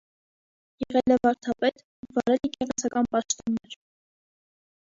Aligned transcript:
Եղել 0.83 1.13
է 1.15 1.17
վարդապետ, 1.25 1.83
վարել 2.17 2.43
եկեղեցական 2.49 3.11
պաշտոններ։ 3.15 3.79